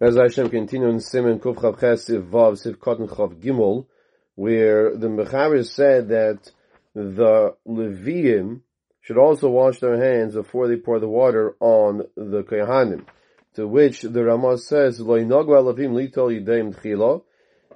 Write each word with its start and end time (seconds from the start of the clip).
As 0.00 0.16
Hashem 0.16 0.50
continue 0.50 0.88
in 0.88 0.98
Simon 0.98 1.38
Kuf 1.38 1.54
Chav 1.54 1.78
Vav 1.78 2.54
Siv 2.60 2.78
Kotten 2.78 3.08
Chav 3.08 3.40
Gimel, 3.40 3.86
where 4.34 4.96
the 4.96 5.06
Mechaber 5.06 5.64
said 5.64 6.08
that 6.08 6.50
the 6.94 7.54
Leviim 7.64 8.62
should 9.02 9.18
also 9.18 9.48
wash 9.48 9.78
their 9.78 9.96
hands 10.02 10.34
before 10.34 10.66
they 10.66 10.74
pour 10.74 10.98
the 10.98 11.06
water 11.06 11.54
on 11.60 12.02
the 12.16 12.42
Kohanim. 12.42 13.06
To 13.54 13.68
which 13.68 14.02
the 14.02 14.24
Ramah 14.24 14.58
says, 14.58 14.98
Lo 14.98 15.16
Yinagu 15.16 15.46
Levim 15.46 15.92
Litol 15.92 16.44
Yideim 16.44 16.74
Tchila. 16.74 17.22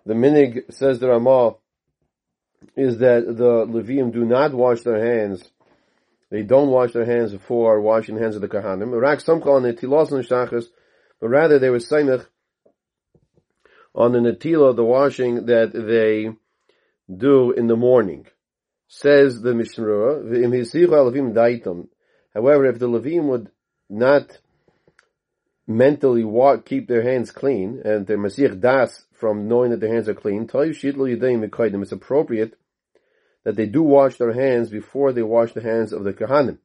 The 0.05 0.15
Minig 0.15 0.75
says 0.75 0.99
the 0.99 1.11
Ramah 1.11 1.55
is 2.75 2.99
that 2.99 3.27
the 3.27 3.65
Leviim 3.65 4.13
do 4.13 4.25
not 4.25 4.53
wash 4.53 4.81
their 4.81 4.99
hands. 4.99 5.49
They 6.31 6.43
don't 6.43 6.71
wash 6.71 6.95
their 6.95 7.07
hands 7.07 7.31
before 7.31 7.81
washing 7.81 8.17
the 8.17 8.23
hands 8.23 8.35
of 8.35 8.43
the 8.43 8.49
Kohanim. 8.49 9.01
Rak 9.01 9.21
some 9.21 9.41
call 9.41 9.65
it 9.65 9.81
Tilos 9.81 10.11
but 11.21 11.29
rather 11.29 11.59
they 11.59 11.71
were 11.71 11.79
saimich 11.79 12.27
on 13.95 14.13
the 14.13 14.19
netila, 14.19 14.77
the 14.77 14.85
washing 14.85 15.47
that 15.47 15.73
they 15.73 16.31
do 17.15 17.53
in 17.53 17.67
the 17.67 17.77
morning. 17.77 18.27
Says 18.87 19.41
the 19.43 19.55
Mishnah, 19.55 19.85
However, 22.35 22.67
if 22.67 22.79
the 22.79 22.89
Levim 22.89 23.25
would 23.25 23.51
not 23.91 24.39
mentally 25.67 26.25
walk, 26.25 26.65
keep 26.65 26.89
their 26.89 27.03
hands 27.03 27.31
clean, 27.31 27.83
and 27.85 28.07
their 28.07 28.17
Masich 28.17 28.61
Das 28.61 29.05
from 29.13 29.49
knowing 29.49 29.71
that 29.73 29.81
their 29.81 29.93
hands 29.93 30.09
are 30.09 30.15
clean, 30.15 30.49
it's 30.51 31.93
appropriate 31.93 32.55
that 33.45 33.57
they 33.57 33.67
do 33.67 33.83
wash 33.83 34.17
their 34.17 34.33
hands 34.33 34.71
before 34.71 35.13
they 35.13 35.23
wash 35.23 35.53
the 35.53 35.63
hands 35.63 35.93
of 35.93 36.05
the 36.05 36.13
Kahanim. 36.13 36.59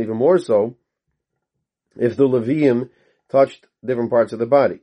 Even 0.00 0.16
more 0.16 0.38
so, 0.38 0.76
if 1.98 2.16
the 2.16 2.28
Levium 2.28 2.90
touched 3.30 3.66
different 3.84 4.10
parts 4.10 4.32
of 4.32 4.38
the 4.38 4.46
body. 4.46 4.80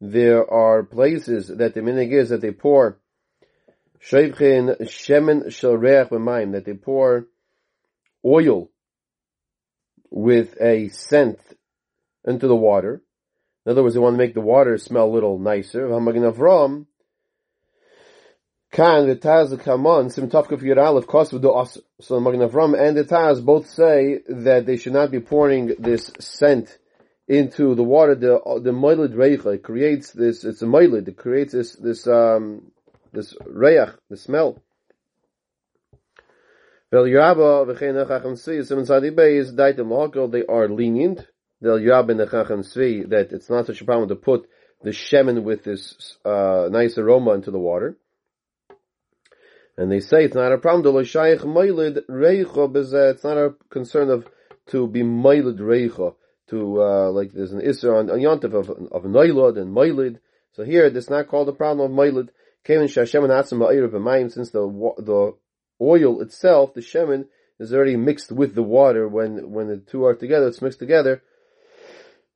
There 0.00 0.50
are 0.50 0.82
places 0.82 1.48
that 1.48 1.74
the 1.74 1.80
minig 1.80 2.12
is 2.12 2.28
that 2.28 2.40
they 2.40 2.52
pour 2.52 2.98
sheivchin 4.00 4.80
shemen 4.82 5.50
shel 5.52 5.76
reach 5.76 6.08
that 6.10 6.62
they 6.64 6.74
pour 6.74 7.26
oil 8.24 8.70
with 10.10 10.56
a 10.60 10.88
scent 10.88 11.38
into 12.24 12.46
the 12.46 12.56
water. 12.56 13.02
In 13.66 13.72
other 13.72 13.82
words, 13.82 13.94
they 13.94 14.00
want 14.00 14.14
to 14.14 14.18
make 14.18 14.34
the 14.34 14.40
water 14.40 14.78
smell 14.78 15.06
a 15.06 15.14
little 15.14 15.38
nicer. 15.38 15.88
Kan 18.70 19.06
the 19.06 19.16
Taz 19.16 19.56
Kamon 19.56 20.12
Sim 20.12 20.28
Tafkuf 20.28 20.60
Yud 20.60 20.76
Aleph 20.76 21.06
Kosvu 21.06 21.40
Do 21.40 21.58
Aser. 21.58 21.80
So 22.00 22.20
Magen 22.20 22.40
Avram 22.40 22.78
and 22.78 22.96
the 22.96 23.04
Taz 23.04 23.44
both 23.44 23.68
say 23.68 24.20
that 24.28 24.66
they 24.66 24.76
should 24.76 24.92
not 24.92 25.10
be 25.10 25.20
pouring 25.20 25.74
this 25.78 26.12
scent 26.20 26.78
into 27.26 27.74
the 27.74 27.82
water. 27.82 28.14
The 28.14 28.40
the 28.62 28.72
moilid 28.72 29.14
reicha 29.14 29.62
creates 29.62 30.12
this. 30.12 30.44
It's 30.44 30.62
a 30.62 30.66
moilid. 30.66 31.08
It 31.08 31.16
creates 31.16 31.52
this 31.52 31.76
this 31.76 32.06
um 32.06 32.70
this 33.12 33.34
reich, 33.46 33.94
the 34.10 34.16
smell. 34.16 34.62
They 36.90 36.98
are 36.98 37.04
lenient. 40.68 41.26
Vel 41.60 41.78
Yaba 41.78 42.10
and 42.10 42.20
the 42.20 42.26
Chacham 42.26 42.62
Tzvi 42.62 43.08
that 43.10 43.32
it's 43.32 43.50
not 43.50 43.66
such 43.66 43.80
a 43.80 43.84
problem 43.84 44.08
to 44.08 44.14
put 44.16 44.48
the 44.82 44.90
shemen 44.90 45.42
with 45.42 45.64
this 45.64 46.16
uh, 46.24 46.68
nice 46.70 46.96
aroma 46.96 47.32
into 47.32 47.50
the 47.50 47.58
water. 47.58 47.98
And 49.78 49.90
they 49.92 50.00
say 50.00 50.24
it's 50.24 50.34
not 50.34 50.52
a 50.52 50.58
problem. 50.58 50.96
It's 50.96 51.14
not 51.14 51.28
a 53.38 53.54
concern 53.70 54.10
of 54.10 54.26
to 54.66 54.88
be 54.88 55.04
mailid 55.04 55.58
reicha 55.58 56.16
to 56.48 56.82
uh, 56.82 57.12
like 57.12 57.30
there's 57.32 57.52
an 57.52 57.60
isser 57.60 57.96
on, 57.96 58.10
on 58.10 58.18
yontif 58.18 58.54
of 58.54 58.70
of 58.70 59.04
noilad 59.04 59.56
and 59.56 59.72
mailid. 59.72 60.18
So 60.52 60.64
here, 60.64 60.86
it's 60.86 61.08
not 61.08 61.28
called 61.28 61.48
a 61.48 61.52
problem 61.52 61.92
of 61.92 61.96
mailid. 61.96 62.32
Since 62.66 62.96
the 64.50 64.94
the 64.98 65.36
oil 65.80 66.22
itself, 66.22 66.74
the 66.74 66.80
shemen, 66.80 67.26
is 67.60 67.72
already 67.72 67.96
mixed 67.96 68.32
with 68.32 68.56
the 68.56 68.64
water 68.64 69.06
when 69.06 69.52
when 69.52 69.68
the 69.68 69.76
two 69.76 70.04
are 70.04 70.16
together. 70.16 70.48
It's 70.48 70.60
mixed 70.60 70.80
together, 70.80 71.22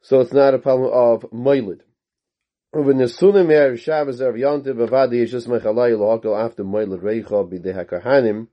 so 0.01 0.21
it's 0.21 0.33
not 0.33 0.55
a 0.55 0.59
problem 0.59 0.93
of 0.93 1.33
mailid. 1.33 1.83
When 2.75 2.97
the 2.97 3.05
sunim 3.05 3.79
Shabbos 3.79 4.19
just 4.19 5.47
mechalai 5.47 6.43
after 6.43 6.65
reicha 6.65 7.47
b'dei 7.47 7.75
hakahanim. 7.75 8.49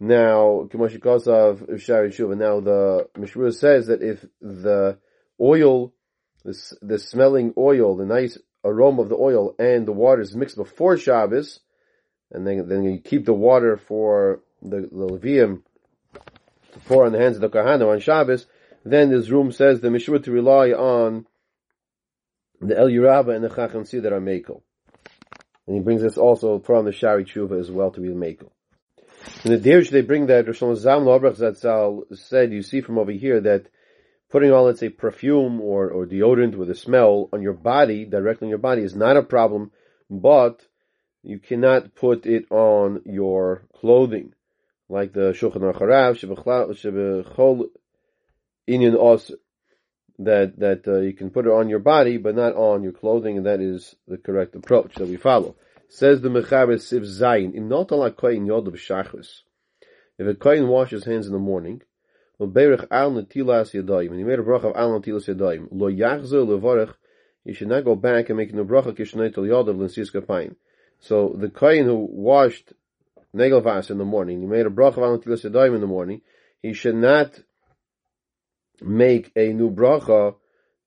Now, 0.00 0.68
Kimoshi 0.68 0.98
Kosav 0.98 1.70
Shaarei 1.70 2.08
Teshuva. 2.08 2.36
Now 2.36 2.58
the 2.58 3.08
Mishra 3.16 3.52
says 3.52 3.86
that 3.86 4.02
if 4.02 4.26
the 4.40 4.98
oil, 5.40 5.92
the, 6.44 6.76
the 6.82 6.98
smelling 6.98 7.54
oil, 7.56 7.94
the 7.94 8.06
nice 8.06 8.38
aroma 8.64 9.02
of 9.02 9.08
the 9.08 9.14
oil 9.14 9.54
and 9.56 9.86
the 9.86 9.92
water 9.92 10.22
is 10.22 10.34
mixed 10.34 10.56
before 10.56 10.96
Shabbos, 10.96 11.60
and 12.32 12.44
then 12.44 12.66
then 12.66 12.82
you 12.82 12.98
keep 12.98 13.24
the 13.24 13.32
water 13.32 13.76
for 13.76 14.40
the, 14.60 14.80
the 14.80 15.06
Levium 15.06 15.62
to 16.72 16.80
pour 16.86 17.06
on 17.06 17.12
the 17.12 17.20
hands 17.20 17.36
of 17.36 17.42
the 17.42 17.50
Kohanim 17.50 17.88
on 17.88 18.00
Shabbos, 18.00 18.46
then 18.84 19.10
this 19.10 19.28
room 19.28 19.52
says 19.52 19.80
the 19.80 19.92
Mishra 19.92 20.18
to 20.18 20.32
rely 20.32 20.72
on 20.72 21.24
the 22.68 22.78
El 22.78 22.88
Yerabba 22.88 23.34
and 23.34 23.44
the 23.44 23.48
Chacham 23.48 23.84
Tzvi 23.84 24.02
that 24.02 24.12
are 24.12 24.20
Makel. 24.20 24.62
And 25.66 25.76
he 25.76 25.82
brings 25.82 26.02
us 26.02 26.16
also 26.16 26.58
from 26.58 26.84
the 26.84 26.90
Shaarei 26.90 27.26
Teshuva 27.26 27.58
as 27.58 27.70
well 27.70 27.90
to 27.90 28.00
be 28.00 28.08
Makel. 28.08 28.50
In 29.44 29.52
the 29.52 29.58
Derish 29.58 29.90
they 29.90 30.00
bring 30.02 30.26
that 30.26 30.46
Rosh 30.46 30.60
Lobrach 30.60 31.38
Zatzal 31.38 32.16
said, 32.16 32.52
you 32.52 32.62
see 32.62 32.80
from 32.80 32.98
over 32.98 33.12
here 33.12 33.40
that 33.40 33.66
putting 34.30 34.50
on, 34.52 34.64
let's 34.64 34.80
say, 34.80 34.88
perfume 34.88 35.60
or, 35.60 35.90
or 35.90 36.06
deodorant 36.06 36.56
with 36.56 36.70
a 36.70 36.74
smell 36.74 37.28
on 37.32 37.42
your 37.42 37.52
body, 37.52 38.04
directly 38.04 38.46
on 38.46 38.50
your 38.50 38.58
body, 38.58 38.82
is 38.82 38.96
not 38.96 39.16
a 39.16 39.22
problem, 39.22 39.70
but 40.10 40.66
you 41.22 41.38
cannot 41.38 41.94
put 41.94 42.26
it 42.26 42.50
on 42.50 43.02
your 43.04 43.64
clothing. 43.74 44.32
Like 44.88 45.12
the 45.12 45.32
Shulchan 45.32 45.58
Aruch 45.58 45.80
Harav, 45.80 46.18
Shebechol 46.18 47.66
Inyan 48.68 48.96
Osir 48.96 49.36
that 50.24 50.58
that 50.58 50.86
uh, 50.86 51.00
you 51.00 51.12
can 51.12 51.30
put 51.30 51.46
it 51.46 51.52
on 51.52 51.68
your 51.68 51.78
body, 51.78 52.16
but 52.18 52.34
not 52.34 52.54
on 52.54 52.82
your 52.82 52.92
clothing, 52.92 53.36
and 53.36 53.46
that 53.46 53.60
is 53.60 53.94
the 54.06 54.18
correct 54.18 54.54
approach 54.54 54.94
that 54.96 55.08
we 55.08 55.16
follow. 55.16 55.56
Says 55.88 56.20
the 56.20 56.28
Mechaber 56.28 56.76
Siv 56.76 57.02
Zayin, 57.02 57.54
in 57.54 57.68
not 57.68 57.92
ala 57.92 58.14
yod. 58.20 58.68
If 60.18 60.26
a 60.26 60.34
koyin 60.34 60.68
washes 60.68 61.04
hands 61.04 61.26
in 61.26 61.32
the 61.32 61.38
morning, 61.38 61.82
al 62.40 62.46
and 62.46 63.28
he 63.28 64.24
made 64.24 64.38
a 64.38 64.42
bracha 64.42 64.64
of 64.64 64.76
al 64.76 65.00
netilas 65.00 65.28
yadayim, 65.28 65.68
lo 65.70 65.90
yachzer 65.90 66.46
levarech, 66.46 66.94
you 67.44 67.54
should 67.54 67.68
not 67.68 67.84
go 67.84 67.94
back 67.94 68.28
and 68.28 68.38
make 68.38 68.50
a 68.50 68.56
bracha 68.56 68.96
kishnei 68.96 69.34
tel 69.34 69.44
lensis 69.44 70.12
kapayim. 70.12 70.56
So 71.00 71.34
the 71.38 71.48
koyin 71.48 71.84
who 71.84 72.06
washed 72.10 72.72
negelvas 73.34 73.90
in 73.90 73.98
the 73.98 74.04
morning, 74.04 74.40
he 74.40 74.46
made 74.46 74.66
a 74.66 74.70
bracha 74.70 74.98
of 74.98 74.98
al 74.98 75.18
netilas 75.18 75.44
yadayim 75.44 75.74
in 75.74 75.80
the 75.80 75.86
morning, 75.86 76.22
he 76.62 76.72
should 76.72 76.96
not 76.96 77.38
make 78.80 79.30
a 79.36 79.52
new 79.52 79.70
bracha 79.70 80.34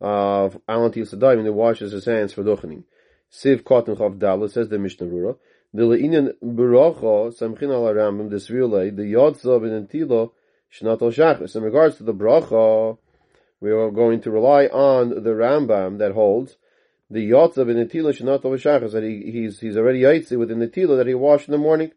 of 0.02 0.60
al 0.68 0.90
netilas 0.90 1.14
yadayim 1.14 1.38
and 1.38 1.46
he 1.46 1.50
washes 1.50 1.92
his 1.92 2.06
hands 2.06 2.34
for 2.34 2.44
duchening. 2.44 2.84
Siv 3.32 3.64
Kotten 3.64 3.98
Chav 3.98 4.18
Dalit 4.18 4.52
says 4.52 4.70
the 4.70 4.80
Mishnah 4.80 5.08
Berura. 5.08 5.38
The 5.74 5.84
leinin 5.84 6.34
bracha 6.44 7.38
samchin 7.38 7.74
al 7.74 7.84
Rambam 7.94 8.30
this 8.30 8.50
relay 8.50 8.90
the 8.90 9.04
yodzav 9.04 9.66
in 9.66 9.88
tilo 9.88 10.32
shnat 10.72 11.02
al 11.02 11.12
shachris. 11.12 11.56
In 11.56 11.64
regards 11.64 11.98
to 11.98 12.04
the 12.04 12.14
bracha, 12.14 12.98
we 13.60 13.72
are 13.72 13.92
going 13.92 14.22
to 14.22 14.32
rely 14.32 14.68
on 14.68 15.10
the 15.10 15.32
Rambam 15.32 15.98
that 15.98 16.14
holds 16.14 16.58
the 17.10 17.30
yotzav 17.30 17.70
in 17.70 17.78
the 17.78 17.86
tilo 17.86 18.14
shnat 18.14 18.46
al 18.46 18.90
that 18.90 19.04
he, 19.04 19.32
he's 19.32 19.60
he's 19.60 19.78
already 19.78 20.02
yaitzi 20.02 20.38
within 20.38 20.60
the 20.60 20.68
tilo 20.68 20.98
that 20.98 21.08
he 21.08 21.14
washed 21.14 21.48
in 21.48 21.52
the 21.52 21.58
morning. 21.58 21.92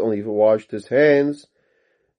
Only 0.00 0.18
if 0.18 0.24
he 0.24 0.30
washed 0.30 0.70
his 0.70 0.88
hands, 0.88 1.46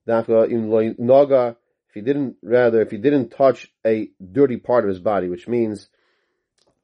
if 0.06 1.94
he 1.94 2.00
didn't, 2.00 2.36
rather, 2.42 2.80
if 2.80 2.90
he 2.90 2.96
didn't 2.96 3.30
touch 3.30 3.72
a 3.84 4.08
dirty 4.32 4.56
part 4.56 4.84
of 4.84 4.88
his 4.88 5.00
body, 5.00 5.28
which 5.28 5.48
means 5.48 5.88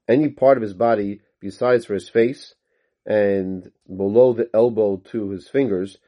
any 0.08 0.28
part 0.28 0.58
of 0.58 0.62
his 0.62 0.74
body 0.74 1.20
besides 1.40 1.86
for 1.86 1.94
his 1.94 2.08
face 2.08 2.54
and 3.06 3.70
below 3.86 4.32
the 4.32 4.50
elbow 4.52 4.96
to 5.12 5.30
his 5.30 5.48
fingers, 5.48 5.98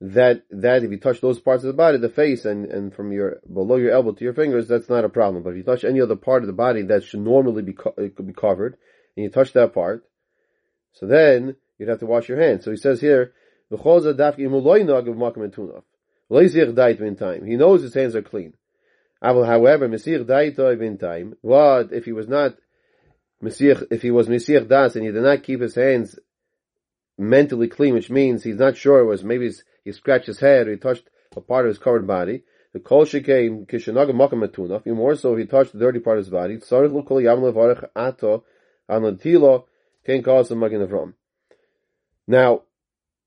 that, 0.00 0.44
that 0.50 0.84
if 0.84 0.90
you 0.92 0.98
touch 0.98 1.20
those 1.20 1.40
parts 1.40 1.64
of 1.64 1.66
the 1.66 1.72
body, 1.72 1.98
the 1.98 2.08
face 2.08 2.44
and, 2.44 2.66
and 2.66 2.94
from 2.94 3.10
your, 3.10 3.40
below 3.52 3.74
your 3.76 3.90
elbow 3.90 4.12
to 4.12 4.24
your 4.24 4.34
fingers, 4.34 4.68
that's 4.68 4.88
not 4.88 5.04
a 5.04 5.08
problem. 5.08 5.42
But 5.42 5.50
if 5.50 5.56
you 5.56 5.62
touch 5.64 5.82
any 5.82 6.00
other 6.00 6.14
part 6.14 6.44
of 6.44 6.46
the 6.46 6.52
body 6.52 6.82
that 6.82 7.02
should 7.02 7.20
normally 7.20 7.62
be, 7.62 7.72
co- 7.72 7.94
be 7.96 8.32
covered, 8.32 8.76
and 9.16 9.24
you 9.24 9.30
touch 9.30 9.52
that 9.54 9.74
part, 9.74 10.04
so 10.98 11.06
then 11.06 11.54
you'd 11.78 11.88
have 11.88 12.00
to 12.00 12.06
wash 12.06 12.28
your 12.28 12.40
hands. 12.40 12.64
So 12.64 12.72
he 12.72 12.76
says 12.76 13.00
here. 13.00 13.32
He 13.70 13.76
knows 13.76 14.04
his 17.82 17.94
hands 17.94 18.16
are 18.16 18.22
clean. 18.22 18.54
However, 19.20 19.88
what 21.40 21.92
if 21.92 22.04
he 22.04 22.12
was 22.12 22.28
not 22.28 22.56
if 23.42 24.02
he 24.02 24.10
was 24.10 24.26
Mesir 24.28 24.66
Das 24.66 24.96
and 24.96 25.04
he 25.04 25.12
did 25.12 25.22
not 25.22 25.42
keep 25.42 25.60
his 25.60 25.74
hands 25.74 26.18
mentally 27.18 27.68
clean, 27.68 27.94
which 27.94 28.10
means 28.10 28.42
he's 28.42 28.56
not 28.56 28.76
sure 28.76 29.00
it 29.00 29.04
was 29.04 29.22
maybe 29.22 29.52
he 29.84 29.92
scratched 29.92 30.26
his 30.26 30.40
head 30.40 30.66
or 30.66 30.72
he 30.72 30.78
touched 30.78 31.08
a 31.36 31.40
part 31.40 31.66
of 31.66 31.68
his 31.68 31.78
covered 31.78 32.06
body. 32.06 32.42
The 32.72 32.80
kol 32.80 33.04
shekaim 33.04 33.66
kishanaga 33.66 34.12
makam 34.12 34.42
matunaf. 34.46 34.80
Even 34.86 34.96
more 34.96 35.14
so, 35.14 35.34
if 35.34 35.38
he 35.40 35.46
touched 35.46 35.72
the 35.72 35.78
dirty 35.78 36.00
part 36.00 36.18
of 36.18 36.24
his 36.24 36.32
body. 36.32 36.56
Tzarich 36.56 36.92
l'kol 36.92 37.22
yam 37.22 37.40
levarich 37.40 37.88
ato 37.94 38.44
can 40.04 40.22
cause 40.22 40.48
some 40.48 40.58
magin 40.60 40.86
avram. 40.86 41.14
Now, 42.26 42.62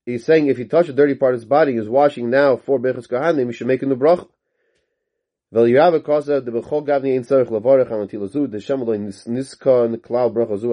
he's 0.06 0.24
saying 0.24 0.46
if 0.46 0.56
he 0.56 0.64
touched 0.64 0.88
a 0.88 0.92
dirty 0.92 1.14
part 1.14 1.34
of 1.34 1.40
his 1.40 1.48
body, 1.48 1.74
he's 1.74 1.88
washing 1.88 2.30
now 2.30 2.56
for 2.56 2.78
bechus 2.78 3.08
kahanim, 3.08 3.46
he 3.46 3.52
should 3.52 3.66
make 3.66 3.82
a 3.82 3.86
new 3.86 3.96
brach. 3.96 4.26
Vel 5.52 5.64
yirava 5.64 6.00
kosa 6.02 6.40
de 6.40 6.50
bechol 6.50 6.86
gavni 6.86 7.14
ein 7.14 7.24
tzarich 7.24 7.48
levarich 7.48 7.90
an 7.92 8.08
latilo 8.08 8.26
zu 8.26 8.46
de 8.46 8.56
shemaloi 8.56 8.98
niska 9.28 10.00
klal 10.00 10.32
bracha 10.32 10.58
zu 10.58 10.68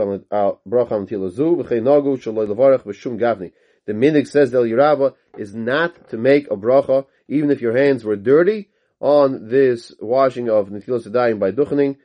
bracha 0.66 0.92
an 0.94 1.06
latilo 1.06 1.30
zu 1.30 1.58
v'chei 1.58 1.82
nagu 1.82 2.18
shaloi 2.18 2.48
levarich 2.48 2.84
v'shum 2.84 3.20
gavni. 3.20 3.52
The 3.86 3.92
minig 3.92 4.26
says 4.26 4.52
del 4.52 4.64
yirava 4.64 5.16
is 5.38 5.54
not 5.54 6.10
to 6.12 6.18
make 6.18 6.50
a 6.50 6.56
bracha 6.56 7.06
even 7.28 7.52
if 7.52 7.60
your 7.60 7.76
hands 7.76 8.06
were 8.06 8.16
dirty 8.16 8.70
on 9.02 9.50
this 9.50 9.94
washing 10.00 10.50
of 10.50 10.70
netilas 10.70 11.06
yadayim 11.06 11.40
by 11.40 11.52
duchening. 11.52 11.98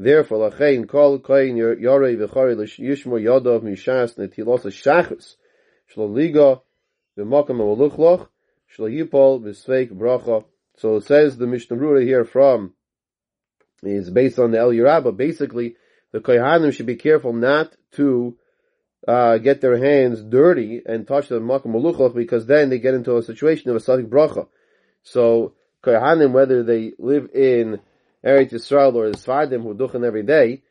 Therefore, 0.00 0.50
lachein 0.50 0.88
kol 0.88 1.18
koin 1.18 1.56
yorei 1.56 2.16
v'chari 2.16 2.54
yishmor 2.78 3.20
yadav 3.20 3.62
mishas 3.62 4.14
netilas 4.16 4.62
shachus 4.70 5.34
shloliga 5.92 6.60
v'makam 7.18 7.58
aluchloch 7.58 8.28
shloyipol 8.76 9.42
v'sveik 9.42 9.90
bracha. 9.90 10.44
So 10.76 10.96
it 10.96 11.04
says 11.04 11.36
the 11.36 11.48
Mishnah 11.48 11.76
Berura 11.76 12.04
here 12.04 12.24
from 12.24 12.74
is 13.82 14.08
based 14.08 14.38
on 14.38 14.52
the 14.52 14.58
El 14.58 14.70
Yerabba. 14.70 15.16
Basically, 15.16 15.74
the 16.12 16.20
Kohanim 16.20 16.72
should 16.72 16.86
be 16.86 16.94
careful 16.94 17.32
not 17.32 17.74
to 17.92 18.36
uh, 19.08 19.38
get 19.38 19.60
their 19.60 19.78
hands 19.78 20.22
dirty 20.22 20.80
and 20.86 21.08
touch 21.08 21.26
the 21.26 21.40
Makam 21.40 21.74
Maluchach 21.74 22.14
because 22.14 22.46
then 22.46 22.70
they 22.70 22.78
get 22.78 22.94
into 22.94 23.16
a 23.16 23.22
situation 23.24 23.70
of 23.70 23.76
a 23.76 23.80
Safik 23.80 24.08
Bracha. 24.08 24.46
So, 25.02 25.54
Kohanim, 25.82 26.30
whether 26.30 26.62
they 26.62 26.92
live 27.00 27.30
in 27.34 27.80
Eretz 28.24 28.52
Yisrael 28.52 28.94
or 28.94 29.10
the 29.10 29.16
Sfardim 29.16 29.62
who 29.62 29.74
duchen 29.74 30.04
every 30.04 30.22
day, 30.22 30.62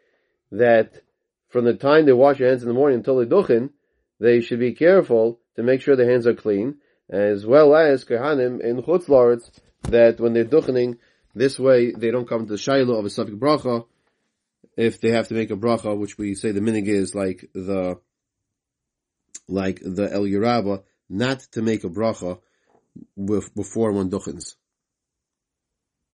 that 0.51 1.01
from 1.49 1.65
the 1.65 1.73
time 1.73 2.05
they 2.05 2.13
wash 2.13 2.38
their 2.39 2.49
hands 2.49 2.61
in 2.61 2.67
the 2.67 2.73
morning 2.73 2.99
until 2.99 3.17
they 3.17 3.25
duchen, 3.25 3.71
they 4.19 4.41
should 4.41 4.59
be 4.59 4.73
careful 4.73 5.39
to 5.55 5.63
make 5.63 5.81
sure 5.81 5.95
their 5.95 6.09
hands 6.09 6.27
are 6.27 6.33
clean, 6.33 6.75
as 7.09 7.45
well 7.45 7.75
as 7.75 8.05
Kohanim 8.05 8.61
in 8.61 8.81
Chutz 8.81 9.51
that 9.83 10.19
when 10.19 10.33
they're 10.33 10.45
duchening, 10.45 10.97
this 11.33 11.59
way 11.59 11.91
they 11.91 12.11
don't 12.11 12.27
come 12.27 12.45
to 12.45 12.53
the 12.53 12.57
Shiloh 12.57 12.97
of 12.97 13.05
a 13.05 13.09
Safik 13.09 13.38
Bracha, 13.38 13.85
if 14.75 14.99
they 15.01 15.11
have 15.11 15.27
to 15.29 15.33
make 15.33 15.51
a 15.51 15.55
bracha, 15.55 15.97
which 15.97 16.17
we 16.17 16.35
say 16.35 16.51
the 16.51 16.59
minig 16.59 16.88
is 16.88 17.15
like 17.15 17.49
the, 17.53 17.99
like 19.47 19.79
the 19.83 20.11
El 20.11 20.23
Yerabba, 20.23 20.83
not 21.09 21.39
to 21.53 21.61
make 21.61 21.83
a 21.83 21.89
bracha 21.89 22.39
before 23.55 23.91
one 23.91 24.09
duchens. 24.09 24.55